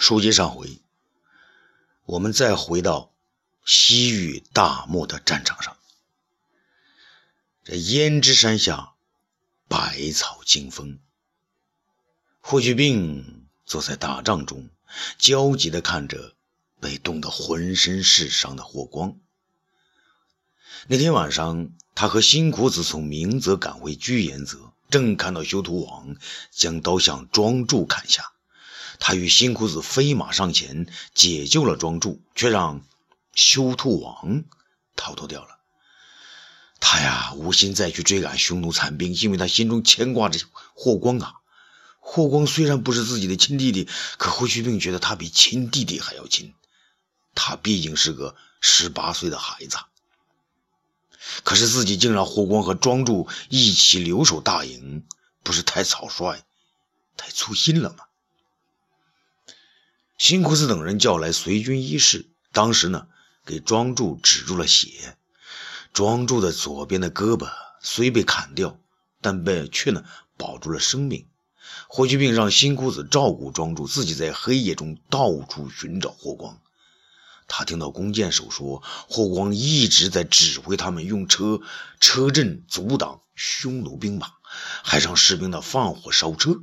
[0.00, 0.80] 书接上回，
[2.06, 3.12] 我们再回到
[3.66, 5.76] 西域大漠的战场上。
[7.64, 8.94] 这胭脂山下，
[9.68, 10.98] 百草经风。
[12.40, 14.70] 霍去病坐在大帐中，
[15.18, 16.34] 焦急地看着
[16.80, 19.18] 被冻得浑身是伤的霍光。
[20.88, 26.16] 那天晚上，他和辛苦子从明泽赶回居延泽，正看到修图王
[26.50, 28.32] 将刀向庄助砍下。
[29.00, 32.82] 他与辛苦子飞马上前，解救了庄助，却让
[33.34, 34.44] 修兔王
[34.94, 35.58] 逃脱掉了。
[36.78, 40.38] 他呀，无心再去追赶匈奴残兵，因为他心中牵挂着
[40.74, 41.34] 霍光啊。
[41.98, 43.88] 霍光虽然不是自己的亲弟弟，
[44.18, 46.54] 可霍去病觉得他比亲弟弟还要亲。
[47.34, 49.78] 他毕竟是个十八岁的孩子，
[51.42, 55.06] 可是自己竟让霍光和庄助一起留守大营，
[55.42, 56.42] 不是太草率、
[57.16, 58.04] 太粗心了吗？
[60.20, 63.06] 辛苦子等人叫来随军医士，当时呢，
[63.46, 65.16] 给庄助止住了血。
[65.94, 67.48] 庄助的左边的胳膊
[67.80, 68.78] 虽被砍掉，
[69.22, 70.04] 但被却呢
[70.36, 71.26] 保住了生命。
[71.88, 76.60] 霍去病让辛苦子照顾庄助，自己在黑夜中到处寻找霍光。
[77.48, 81.62] 他听到弓箭手说，霍光一直在指挥他们用车
[81.98, 84.30] 车阵阻挡匈奴兵马，
[84.82, 86.60] 还让士兵呢放火烧车。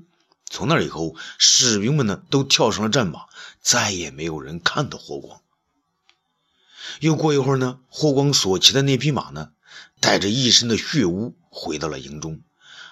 [0.49, 3.25] 从那以后，士兵们呢都跳上了战马。
[3.59, 5.41] 再也没有人看到霍光。
[7.01, 9.51] 又过一会儿呢，霍光所骑的那匹马呢，
[9.99, 12.39] 带着一身的血污回到了营中。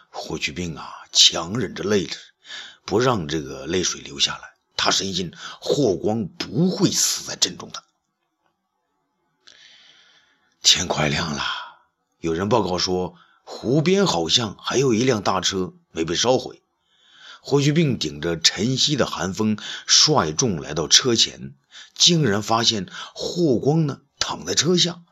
[0.10, 2.10] 霍去病啊，强忍着泪，
[2.84, 4.56] 不让这个泪水流下来。
[4.76, 7.82] 他深信霍光不会死在阵中的。
[10.62, 11.42] 天快亮了，
[12.20, 16.62] 有人报告说，湖边好像还有一辆大车没被烧毁。
[17.48, 21.54] 霍去病顶着晨曦的寒风，率众来到车前，
[21.94, 25.04] 竟然发现霍光呢躺在车下，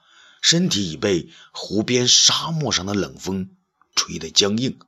[0.41, 3.51] 身体已被湖边沙漠上的冷风
[3.93, 4.79] 吹得僵硬。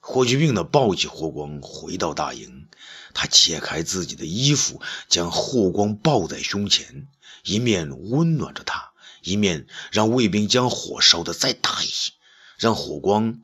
[0.00, 2.68] 霍去病呢抱起霍光回到大营，
[3.14, 7.08] 他解开自己的衣服，将霍光抱在胸前，
[7.42, 8.90] 一面温暖着他，
[9.22, 12.12] 一面让卫兵将火烧得再大一些，
[12.58, 13.40] 让火光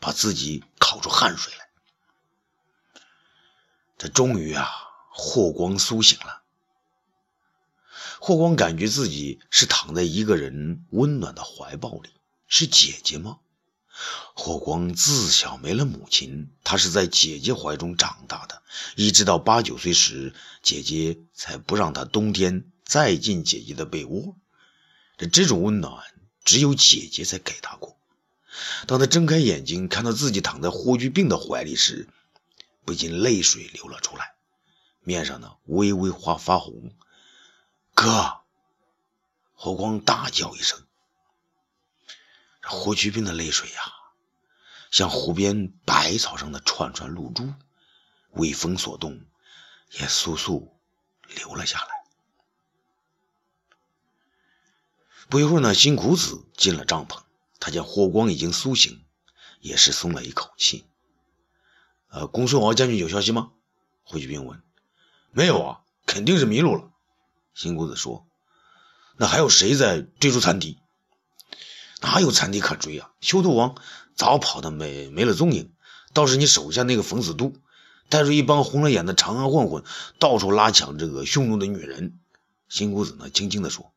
[0.00, 1.65] 把自己烤出汗水来。
[3.98, 4.68] 这终于啊，
[5.10, 6.42] 霍光苏醒了。
[8.20, 12.10] 霍光感觉自己是躺在一个人温暖的怀抱里，
[12.48, 13.38] 是姐姐吗？
[14.34, 18.62] 霍光自小没了母亲，他是在姐姐怀中长大的，
[18.96, 24.36] 一直到八九岁时，姐姐才不让他冬天再进姐姐的被窝。
[25.16, 26.04] 这这种温暖，
[26.44, 27.96] 只有姐姐才给他过。
[28.86, 32.08] 当他睁开眼睛，看到自己躺在霍去病的怀里时，
[32.86, 34.36] 不禁泪水流了出来，
[35.00, 36.96] 面上呢微微发发红。
[37.94, 38.42] 哥，
[39.54, 40.86] 霍光大叫一声。
[42.62, 43.82] 霍去病的泪水呀，
[44.90, 47.52] 像湖边百草上的串串露珠，
[48.30, 49.20] 微风所动，
[49.90, 50.70] 也簌簌
[51.26, 51.88] 流了下来。
[55.28, 57.20] 不一会儿呢，辛谷子进了帐篷，
[57.58, 59.04] 他见霍光已经苏醒，
[59.60, 60.86] 也是松了一口气。
[62.08, 63.50] 呃，公孙敖将军有消息吗？
[64.04, 64.62] 霍去病问。
[65.32, 66.90] 没有啊，肯定是迷路了。
[67.54, 68.26] 辛公子说。
[69.16, 70.78] 那还有谁在追逐残敌？
[72.00, 73.10] 哪有残敌可追啊？
[73.20, 73.74] 修图王
[74.14, 75.72] 早跑的没没了踪影。
[76.12, 77.52] 倒是你手下那个冯子都，
[78.08, 79.84] 带着一帮红了眼的长安混混，
[80.18, 82.18] 到处拉抢这个匈奴的女人。
[82.68, 83.92] 辛公子呢，轻轻地说。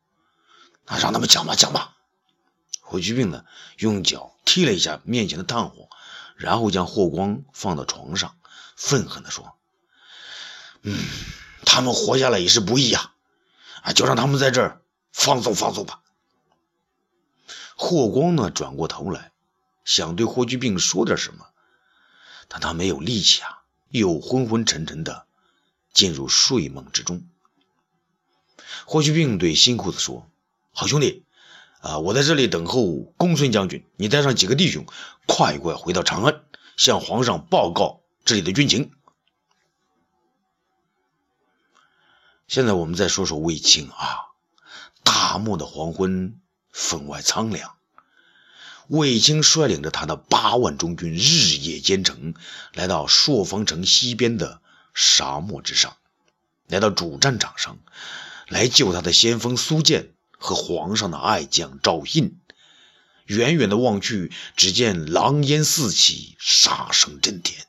[0.86, 1.96] 那让他们讲吧，讲吧。
[2.80, 3.44] 霍去病呢，
[3.78, 5.88] 用脚踢了一下面前的炭火。
[6.40, 8.34] 然后将霍光放到床上，
[8.74, 9.58] 愤恨地说
[10.80, 10.98] ：“嗯，
[11.66, 13.12] 他们活下来也是不易呀，
[13.82, 14.80] 啊，就让他们在这儿
[15.12, 16.00] 放纵放纵吧。”
[17.76, 19.32] 霍光呢，转过头来，
[19.84, 21.44] 想对霍去病说点什么，
[22.48, 25.26] 但他没有力气啊，又昏昏沉沉的
[25.92, 27.22] 进入睡梦之中。
[28.86, 30.26] 霍去病对新裤子说
[30.72, 31.22] ：“好兄弟。”
[31.80, 31.98] 啊！
[31.98, 34.86] 我在这里等候公孙将军，你带上几个弟兄，
[35.26, 36.42] 快快回到长安，
[36.76, 38.92] 向皇上报告这里的军情。
[42.46, 44.26] 现在我们再说说卫青啊。
[45.02, 46.40] 大漠的黄昏，
[46.70, 47.76] 分外苍凉。
[48.88, 52.34] 卫青率领着他的八万中军，日夜兼程，
[52.74, 54.60] 来到朔方城西边的
[54.92, 55.96] 沙漠之上，
[56.66, 57.78] 来到主战场上，
[58.48, 60.12] 来救他的先锋苏建。
[60.40, 62.32] 和皇上的爱将赵胤，
[63.26, 67.66] 远远的望去，只见狼烟四起，杀声震天。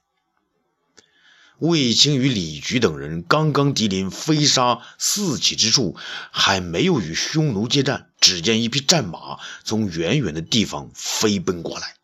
[1.59, 5.95] 卫青与李局等人刚刚敌临飞沙四起之处，
[6.31, 11.97] 还没有与匈奴接战，只见一匹战马从远远的地方飞奔过来。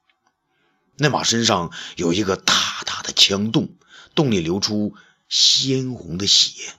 [0.98, 3.70] 那马身上有一个大大的枪洞，
[4.13, 4.94] 洞里流出
[5.28, 6.74] 鲜红的血。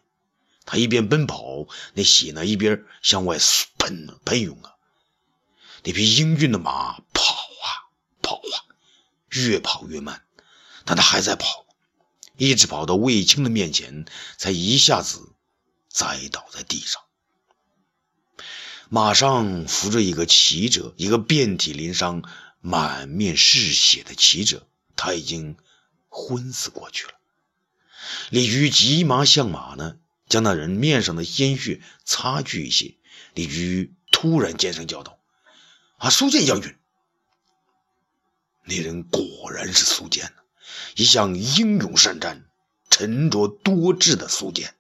[0.71, 3.39] 他一边奔跑，那血呢一边向外
[3.79, 4.75] 喷喷涌啊。
[5.83, 7.67] 那匹英俊的马跑啊
[8.21, 8.57] 跑啊，
[9.31, 10.27] 越跑越慢，
[10.85, 11.65] 但他还在跑。
[12.37, 14.05] 一直跑到卫青的面前，
[14.37, 15.33] 才一下子
[15.89, 17.01] 栽倒在地上。
[18.91, 22.23] 马上扶着一个骑者，一个遍体鳞伤、
[22.61, 25.57] 满面是血的骑者，他已经
[26.09, 27.15] 昏死过去了。
[28.29, 29.97] 李局急忙向马呢，
[30.29, 32.97] 将那人面上的鲜血擦去一些。
[33.35, 35.19] 李局突然尖声叫道
[35.99, 36.77] ：“啊，苏建将军！”
[38.65, 40.33] 那人果然是苏建。
[40.97, 42.47] 一向英勇善战、
[42.91, 44.75] 沉着多智的苏建，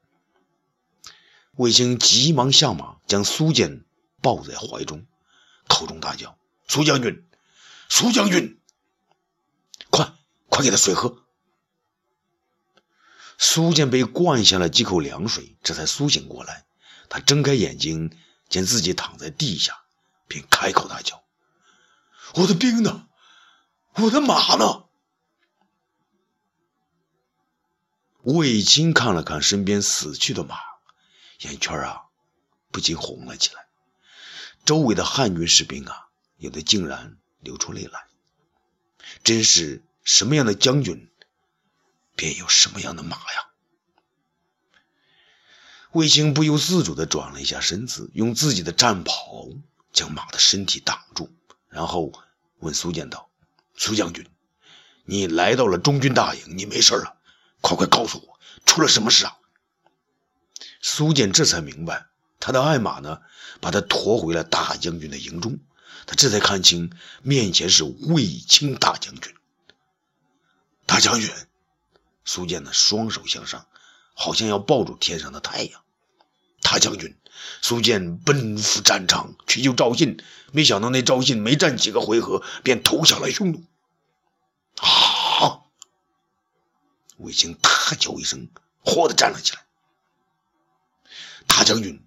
[1.56, 3.84] 卫青急忙下马，将苏建
[4.20, 5.06] 抱在怀中，
[5.66, 6.36] 口中大叫
[6.68, 7.24] ：“苏将军，
[7.88, 8.60] 苏将军，
[9.90, 10.12] 快
[10.48, 11.24] 快给他水喝！”
[13.38, 16.66] 苏建被灌下了几口凉水，这才苏醒过来。
[17.08, 18.10] 他睁开眼睛，
[18.48, 19.84] 见自己躺在地下，
[20.26, 21.22] 便开口大叫
[22.34, 23.06] ：“我的兵呢？
[23.94, 24.84] 我的马呢？”
[28.22, 30.56] 卫青看了看身边死去的马，
[31.40, 32.02] 眼圈啊
[32.72, 33.66] 不禁红了起来。
[34.64, 38.06] 周围的汉军士兵啊，有的竟然流出泪来。
[39.24, 41.10] 真是什么样的将军，
[42.18, 43.46] 便有什么样的马呀！
[45.92, 49.48] 卫青不由自主地转了一下身子，用自己的战袍
[49.92, 51.32] 将马的身体挡住，
[51.68, 52.12] 然后
[52.58, 53.30] 问苏建道
[53.78, 54.28] ：“苏将军，
[55.04, 57.16] 你来到了中军大营，你没事了？”
[57.62, 59.36] 快快告诉我，出了什么事啊？
[60.80, 62.08] 苏建这才明白，
[62.40, 63.20] 他的爱马呢，
[63.60, 65.60] 把他驮回了大将军的营中。
[66.04, 66.90] 他这才看清，
[67.22, 69.34] 面前是卫青大将军。
[70.84, 71.30] 大将军，
[72.28, 73.66] 苏建的双手向上，
[74.12, 75.82] 好像要抱住天上的太阳。
[76.60, 77.16] 大将军，
[77.62, 80.22] 苏建奔赴战场去救赵信，
[80.52, 83.64] 没想到那赵信没战几个回合，便投降了匈奴。
[84.76, 85.62] 啊
[87.16, 89.64] 卫青大叫一声，豁的站了起来。
[91.46, 92.06] 大将军，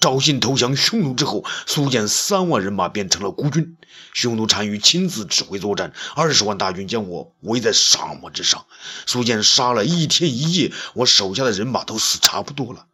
[0.00, 3.76] 赵信投降匈奴之后，苏建三万人马变成了孤军。
[4.12, 8.66] 匈奴单于亲自指挥作战，二十万大军将我围在沙漠之上。
[9.06, 12.86] 苏建杀了一天一夜，我手下的人马都死差不多了。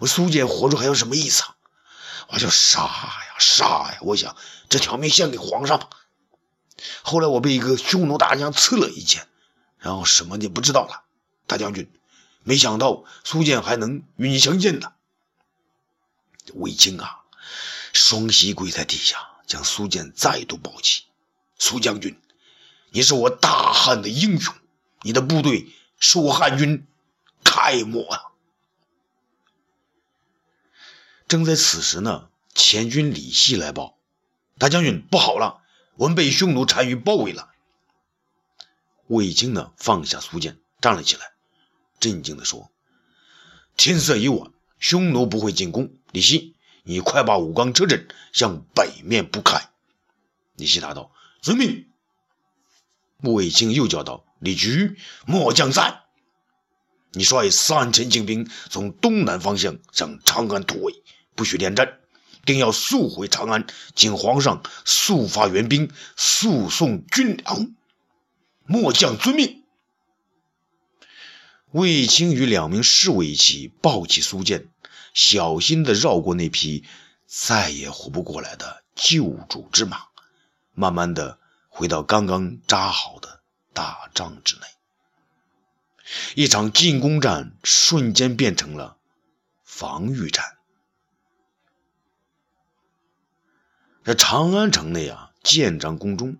[0.00, 1.54] 我苏建活着还有什么意思啊？
[2.30, 3.98] 我就杀呀杀呀！
[4.00, 4.34] 我想
[4.68, 5.88] 这条命献给皇上吧。
[7.02, 9.26] 后来我被一个匈奴大将刺了一剑。
[9.78, 11.02] 然后什么也不知道了，
[11.46, 11.92] 大将军，
[12.42, 14.93] 没想到苏建还能与你相见呢。
[16.52, 17.24] 卫青啊，
[17.92, 21.04] 双膝跪在地下，将苏建再度抱起。
[21.58, 22.20] 苏将军，
[22.90, 24.54] 你是我大汉的英雄，
[25.02, 26.86] 你的部队是我汉军
[27.42, 28.22] 楷模啊！
[31.26, 33.96] 正在此时呢，前军李希来报，
[34.58, 35.62] 大将军不好了，
[35.94, 37.50] 我们被匈奴单于包围了。
[39.06, 41.32] 卫青呢，放下苏建，站了起来，
[42.00, 42.70] 镇静地说
[43.76, 45.92] ：“天色已晚，匈奴不会进攻。
[46.14, 46.54] 李希，
[46.84, 49.68] 你快把武冈车阵向北面铺开。”
[50.54, 51.10] 李希答道
[51.42, 51.88] ：“遵命。”
[53.18, 56.02] 卫青又叫道：“李局，末将在。
[57.14, 61.02] 你率三千精兵从东南方向向长安突围，
[61.34, 61.98] 不许恋战，
[62.44, 63.66] 定要速回长安，
[63.96, 67.74] 请皇上速发援兵，速送军粮。”
[68.66, 69.64] 末将遵命。
[71.72, 74.68] 卫青与两名侍卫一起抱起苏建，
[75.14, 76.84] 小心地绕过那匹
[77.26, 80.02] 再也活不过来的救主之马，
[80.72, 83.40] 慢慢地回到刚刚扎好的
[83.72, 84.62] 大帐之内。
[86.34, 88.98] 一场进攻战瞬间变成了
[89.62, 90.44] 防御战。
[94.04, 96.36] 这长安城内啊，建章宫中。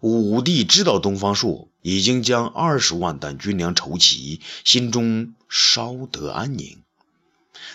[0.00, 6.82] 武帝知道东方朔已经将二十万担军粮筹齐，心中稍得安宁。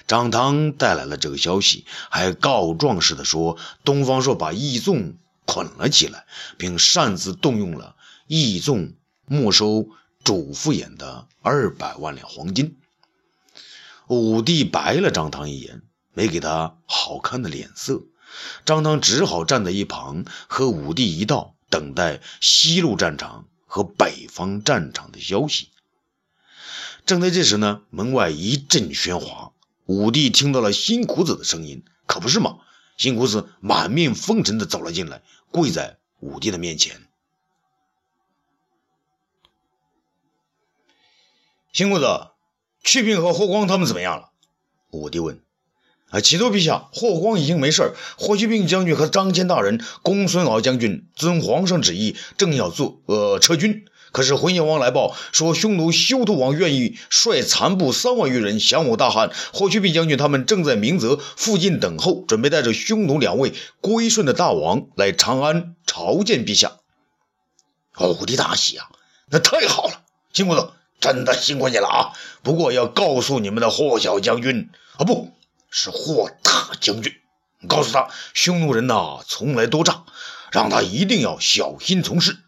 [0.08, 6.26] 张汤带来了这个消息，还告状似的说，东方朔把义纵捆了起来，
[6.58, 7.96] 并擅自动用了
[8.28, 8.94] 义纵
[9.26, 9.88] 没收
[10.24, 12.78] 主父偃的二百万两黄金。
[14.08, 15.82] 武帝白了张汤一眼，
[16.14, 18.02] 没给他好看的脸色。
[18.66, 21.56] 张汤只好站在一旁，和武帝一道。
[21.72, 25.70] 等待西路战场和北方战场的消息。
[27.06, 29.54] 正在这时呢，门外一阵喧哗，
[29.92, 32.60] 武帝听到了辛苦子的声音，可不是嘛？
[32.96, 35.22] 辛苦子满面风尘的走了进来，
[35.52, 37.02] 跪在武帝的面前。
[41.74, 42.06] 辛苦子，
[42.82, 44.30] 去病和霍光他们怎么样了？
[44.92, 45.42] 武帝问。
[46.10, 53.86] 啊，启奏陛下，霍光已经没事霍去病将军和张骞大人、公孙敖将军遵皇上旨意，正要做呃撤军。
[54.12, 59.32] 可是浑邪王来报说，匈奴休屠王愿意率残部三万余人降我大汉。
[59.54, 66.74] 霍去病将军他们正在明泽附近等候，准备带着匈奴两位归顺的大王来长安朝见陛下。
[68.00, 68.90] 武帝大喜啊，
[69.30, 70.02] 那太好了，
[70.34, 72.14] 辛苦了，真的辛苦你了啊！
[72.44, 75.32] 不过要告诉你们的霍小将军啊，不。
[75.74, 77.14] 是霍大将军，
[77.66, 80.04] 告诉他，匈奴人呐，从来多诈，
[80.52, 82.40] 让他一定要小心从事。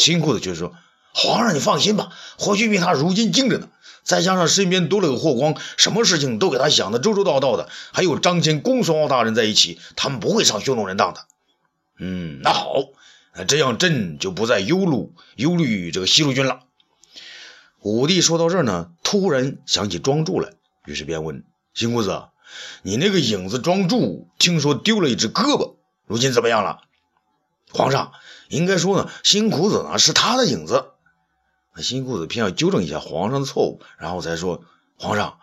[0.00, 0.72] 辛苦的就说
[1.12, 3.68] ：“皇上，你放心吧，霍去病他如今精着呢，
[4.02, 7.68] 再加上身边多了个霍光，什么事情都给他想的周周到到的。
[7.92, 11.26] 还有张骞、公孙敖大人在一起，他们不会上匈奴人当的。”
[12.00, 12.76] 嗯，那好，
[13.36, 16.60] 那这样朕就不再忧虑忧虑这个西路军了。
[17.82, 20.50] 武帝说到这儿呢，突然想起庄助来，
[20.86, 21.44] 于是便问。
[21.74, 22.22] 辛姑子，
[22.82, 25.76] 你那个影子庄助听说丢了一只胳膊，
[26.06, 26.80] 如今怎么样了？
[27.72, 28.12] 皇上，
[28.48, 30.86] 应该说呢，辛苦子呢是他的影子。
[31.74, 34.62] 那辛苦子偏要纠正一下皇上的错误，然后才说：
[34.98, 35.38] 皇上，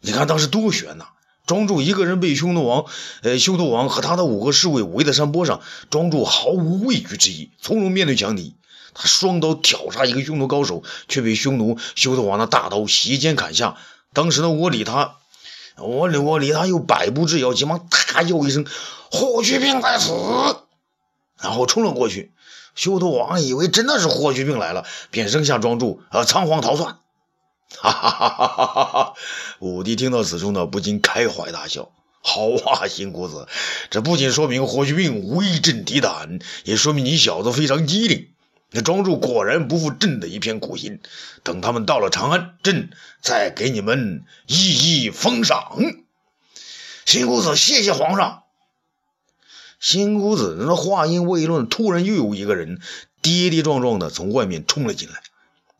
[0.00, 1.06] 你看当时多悬呐！
[1.44, 2.84] 庄助一个人被匈奴王，
[3.22, 5.60] 呃，匈奴王和他的五个侍卫围在山坡上，
[5.90, 8.56] 庄助毫无畏惧之意，从容面对强敌。
[8.94, 13.76] 他双刀挑杀一个匈奴高手，却被匈奴修图王的大刀斜肩砍下。
[14.12, 15.16] 当时呢，我理他。
[15.78, 18.64] 我李我李他有百步之遥，急忙大叫一声
[19.10, 20.12] ：“霍去病在此！”
[21.42, 22.32] 然后冲了过去。
[22.74, 26.96] 修图王以为真的是霍去病来了，便扔下庄助，呃，仓皇逃窜。
[27.78, 29.14] 哈哈哈哈哈哈！
[29.58, 33.46] 武帝听到此处呢，不禁开怀大笑：“好啊，新姑子，
[33.90, 38.28] 这不仅说明霍去病威震敌胆，也说明你小子非常机灵。”
[38.74, 41.00] 那庄助果然不负朕的一片苦心，
[41.42, 45.76] 等他们到了长安，朕再给你们一一封赏。
[47.04, 48.41] 新姑子，谢谢皇上。
[49.82, 52.80] 新姑子那话音未落，突然又有一个人
[53.20, 55.20] 跌跌撞撞的从外面冲了进来，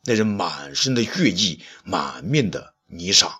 [0.03, 3.39] 那人满身的血迹，满面的泥沙。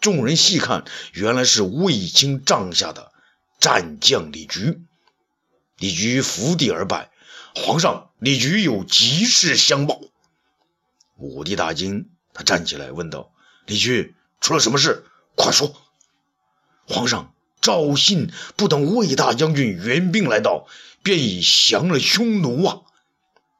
[0.00, 3.12] 众人细看，原来是卫青帐下的
[3.58, 4.80] 战将李局。
[5.76, 7.10] 李局伏地而拜。
[7.54, 10.00] 皇上，李局有急事相报。
[11.16, 13.30] 武帝大惊，他站起来问道
[13.66, 15.04] ：“李局，出了什么事？
[15.36, 15.74] 快说！”
[16.88, 20.66] 皇上，赵信不等魏大将军援兵来到，
[21.02, 22.80] 便已降了匈奴啊！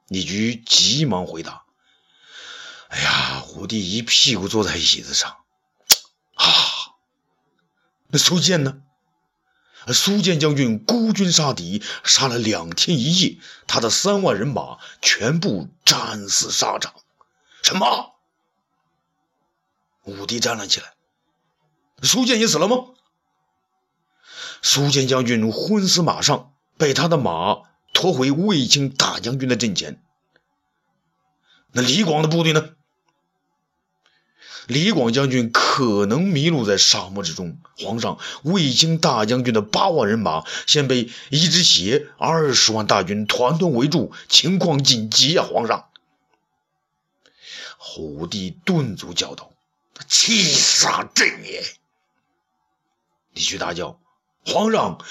[0.07, 1.63] 李局急忙回答
[2.89, 5.37] ：“哎呀！”武帝一屁股坐在椅子上，
[6.35, 6.45] 啊，
[8.07, 8.81] 那苏建呢？
[9.93, 16.93] 苏建将军孤军杀敌，杀了两天一夜，他的三万人马全部战死沙场。
[17.61, 18.15] 什么？
[20.03, 20.93] 武帝站了起来。
[22.01, 22.77] 苏建也死了吗？
[24.61, 27.63] 苏建将军昏死马上，被他的马
[27.93, 30.01] 拖回卫青大将军的阵前。
[31.71, 32.69] 那李广的部队呢？
[34.67, 37.59] 李广将军可能迷路在沙漠之中。
[37.77, 45.45] 皇上，卫青大将军的八万人马先被一支邪二十万大军团团围住，情况紧急啊！
[45.51, 45.89] 皇上，
[47.77, 49.51] 虎帝顿足叫道
[50.07, 51.63] ：“气杀朕也！”
[53.33, 53.99] 李傕大叫
[54.45, 55.03] ：“皇上，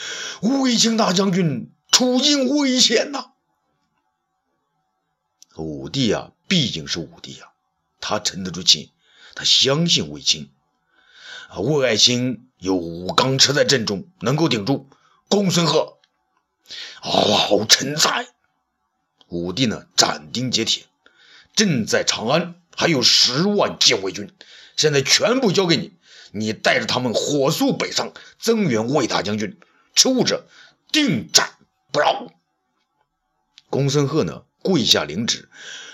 [0.42, 3.32] 卫青大将军处境危险呐！”
[5.56, 7.48] 武帝啊，毕竟是武帝啊，
[8.00, 8.92] 他沉得住气。
[9.34, 10.50] 他相信卫青，
[11.48, 14.90] 啊，魏爱卿有武刚车在阵中，能够顶住。
[15.28, 15.98] 公孙贺，
[17.00, 18.28] 好臣在。
[19.28, 20.86] 武帝呢，斩钉截铁，
[21.54, 24.34] 朕在长安还有十万禁卫军，
[24.76, 25.92] 现在全部交给你，
[26.32, 29.58] 你带着他们火速北上，增援魏大将军。
[29.94, 30.46] 迟误者，
[30.92, 31.56] 定斩
[31.92, 32.32] 不饶。
[33.68, 35.48] 公孙贺呢，跪下领旨。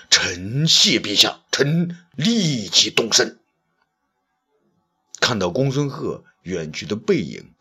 [0.09, 3.39] 臣谢陛下，臣立即动身。
[5.19, 7.53] 看到公孙贺远去的背影，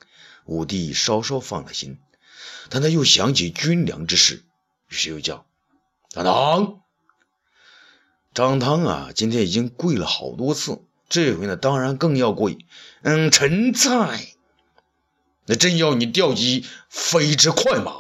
[0.45, 1.99] 武帝稍稍放了心，
[2.69, 4.45] 但他又想起军粮之事，
[4.89, 5.45] 于是又叫
[6.11, 6.81] 张汤。
[8.33, 12.59] 张汤啊，今天已经跪了好多次，这回呢，当然更要跪。
[13.03, 14.27] 嗯，臣在。
[15.47, 17.93] 那朕要你调集飞驰快马。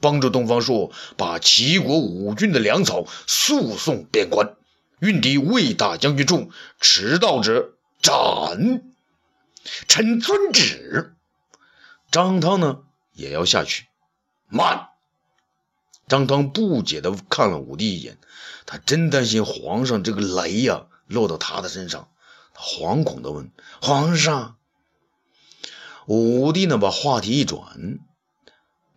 [0.00, 4.54] 帮助东方朔把齐国五军的粮草速送边关，
[5.00, 8.84] 运抵魏大将军处，迟到者斩。
[9.88, 11.16] 臣遵旨。
[12.12, 12.78] 张汤呢
[13.12, 13.86] 也要下去。
[14.48, 14.90] 慢！
[16.06, 18.18] 张汤不解地看了武帝一眼，
[18.66, 22.08] 他真担心皇上这个雷呀落到他的身上。
[22.58, 24.56] 惶恐地问：“皇上。”
[26.06, 28.00] 武帝呢把话题一转：“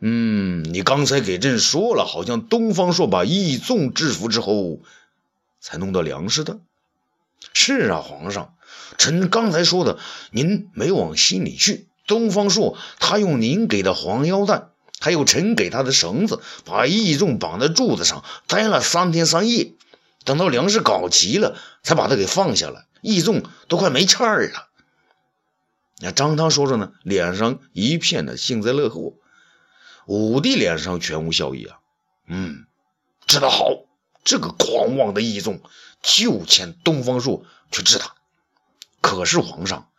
[0.01, 4.79] 嗯，你刚才给朕说了，好像东方朔把义纵制服之后，
[5.59, 6.59] 才弄到粮食的。
[7.53, 8.55] ”“是啊，皇上。”
[8.97, 9.99] 臣刚才说的，
[10.31, 11.87] 您没往心里去。
[12.07, 19.73] 东方朔他用您给的黄腰带，还有臣给他的绳子，把义纵绑在柱子上，待了三天三夜。
[20.23, 22.85] 等到粮食搞齐了，才把他给放下来。
[23.01, 24.70] 义纵都快没气儿了。
[26.00, 29.13] 那张汤说着呢，脸上一片的幸灾乐祸。
[30.08, 31.77] 武帝脸上全无笑意啊。
[32.27, 32.65] 嗯，
[33.27, 33.86] 知道好，
[34.24, 35.62] 这个狂妄的义纵
[36.01, 38.15] 就欠东方朔去治他。
[39.00, 39.89] 可是皇上，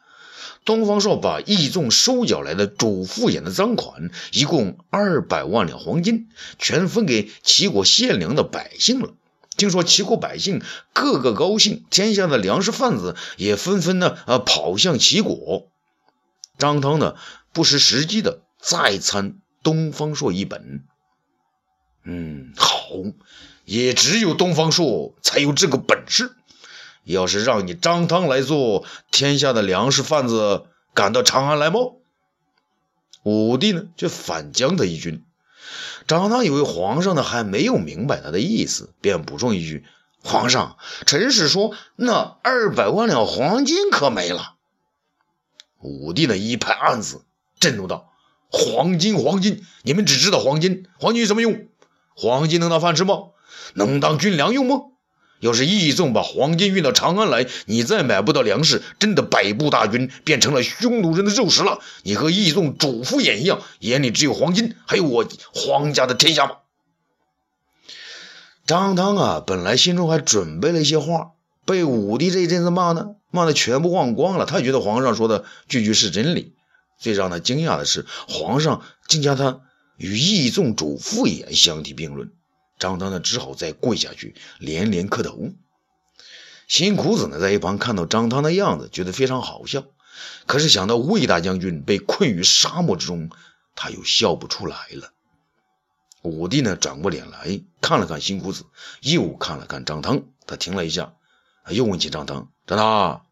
[0.65, 6.29] 东方朔把义纵收缴来的主父偃的赃款，一共二百万两黄金，
[6.59, 9.15] 全分给齐国县粮的百姓了。
[9.63, 10.61] 听说齐国百姓
[10.93, 15.69] 个个高兴，天下的粮食贩子也纷纷呢啊跑向齐国。
[16.59, 17.15] 张汤呢
[17.53, 20.83] 不失时机的再参东方朔一本。
[22.03, 22.89] 嗯，好，
[23.65, 26.33] 也只有东方朔才有这个本事。
[27.05, 31.79] 要是让你张汤来做，天下的粮食贩子赶到长安来吗？
[33.23, 35.23] 武帝呢，却反将他一军。
[36.07, 39.85] 张汤以为皇上呢还没有明白他的意思，便补充一句
[40.23, 44.55] ：“皇上，臣是说那二百万两黄金可没了。”
[45.81, 47.23] 武帝呢一拍案子，
[47.59, 48.13] 震怒道
[48.51, 49.65] ：“黄金，黄金！
[49.83, 51.67] 你们只知道黄金，黄金有什么用？
[52.15, 53.31] 黄金能当饭吃吗？
[53.75, 54.77] 能当军粮用吗？”
[55.43, 61.81] 要是义纵把黄金运到长安来，你再买不到粮食，真的百步大军变成了匈奴人的肉食了。
[62.05, 66.53] 你和义纵主父偃一样，眼里只有黄金，还有我皇家的天下吗？
[68.67, 71.33] 张汤啊，本来心中还准备了一些话，
[71.67, 74.47] 被武帝这一阵子骂呢，骂的全部忘光了。
[74.47, 76.55] 他觉得皇上说的句句是真理。
[77.01, 79.63] 最让他惊讶的是，皇上竟将他
[79.97, 82.31] 与义纵主父偃相提并论。
[82.83, 85.53] 张汤呢，只好再跪下去，连连磕头。
[86.67, 89.85] 辛苦子呢，在一旁看到张汤的样子，觉得非常好笑。
[90.47, 93.31] 可是想到魏大将军被困于沙漠之中，
[93.77, 95.13] 他又笑不出来了。
[96.23, 98.65] 武帝呢，转过脸来看了看辛苦子，
[99.01, 100.25] 又看了看张汤。
[100.45, 101.13] 他停了一下，
[101.69, 103.27] 又问起张汤：“张汤，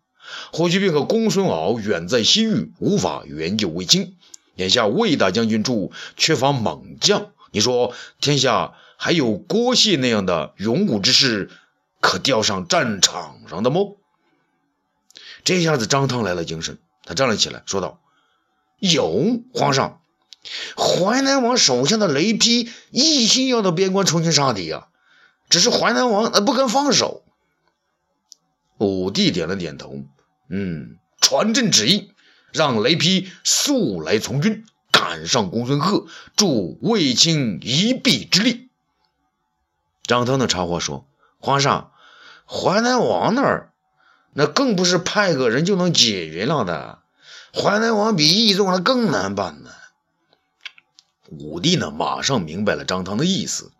[0.52, 4.16] 霍去病和公孙敖远在西域，无法援救卫青。
[4.54, 11.50] 眼下魏大将军处缺乏猛将，你说天下？”还有郭谢那样的勇武之士，
[12.02, 13.80] 可调上战场上的吗？
[15.42, 18.02] 这下子张汤来了精神，他站了起来，说道
[18.78, 20.02] ：“有皇上，
[20.76, 24.88] 淮南王手下的雷劈一心要到边关重新杀敌呀，
[25.48, 27.24] 只是淮南王不肯放手。”
[28.76, 29.94] 武帝点了点头，
[30.50, 32.12] 嗯，传朕旨意，
[32.52, 38.66] 让雷劈速来从军，赶上公孙贺，助卫青一臂之力。
[40.10, 41.06] 张汤的插话说
[41.38, 41.92] ：“皇上，
[42.44, 43.72] 淮南王那儿，
[44.32, 46.98] 那更不是派个人就能解决了的。
[47.54, 49.70] 淮南王比义仲还更难办呢。”
[51.30, 53.70] 武帝呢，马上明白了张汤的意思。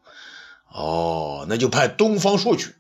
[0.73, 2.77] 哦，那就派东方朔去。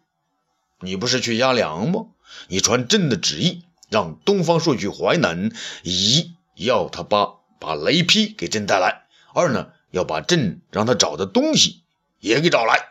[0.78, 2.06] 你不是去押粮吗？
[2.46, 5.50] 你传朕的旨意，让东方朔去淮南，
[5.82, 11.82] 一要他把把雷劈给朕带来；二呢，要把朕让他找的东西
[12.20, 12.89] 也给找来。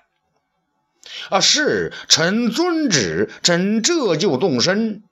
[1.29, 1.39] 啊！
[1.39, 5.03] 是臣遵旨，臣这就动身。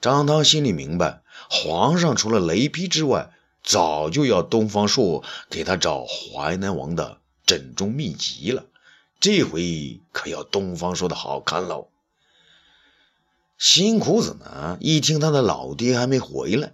[0.00, 3.30] 张汤心里明白，皇上除了雷劈之外，
[3.62, 8.64] 早就要东方朔给他找淮南王的枕中秘籍了。
[9.20, 11.88] 这回可要东方朔的好看喽。
[13.58, 16.72] 辛苦子呢，一听他的老爹还没回来，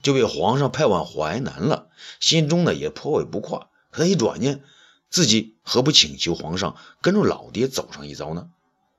[0.00, 1.88] 就被皇上派往淮南了，
[2.20, 3.66] 心中呢也颇为不快。
[3.90, 4.62] 可他一转念。
[5.12, 8.48] 自己何不请求皇上跟着老爹走上一遭呢？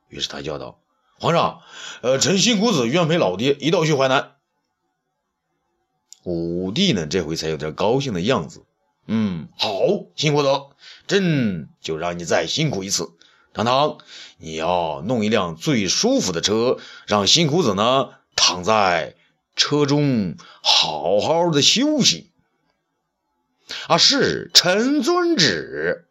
[0.09, 0.79] 于是他叫道
[1.19, 1.61] ：“皇上，
[2.01, 4.35] 呃，臣辛苦子愿陪老爹一道去淮南。”
[6.23, 8.63] 武帝呢，这回才有点高兴的样子。
[9.07, 9.71] 嗯，好，
[10.15, 10.49] 辛苦子，
[11.07, 13.09] 朕就让你再辛苦一次。
[13.53, 13.97] 堂堂，
[14.37, 19.15] 你要弄一辆最舒服的车，让辛苦子呢躺在
[19.55, 22.29] 车中好好的休息。
[23.87, 26.07] 啊，是臣遵旨。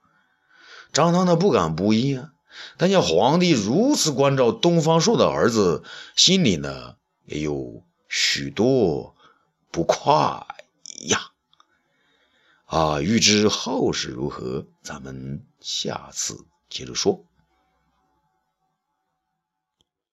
[0.92, 2.32] 张汤他不敢不依啊，
[2.76, 5.82] 但见皇帝如此关照东方朔的儿子，
[6.16, 9.16] 心里呢也有许多
[9.70, 10.46] 不快
[11.08, 11.30] 呀。
[12.66, 17.24] 啊，欲知后事如何，咱们下次接着说。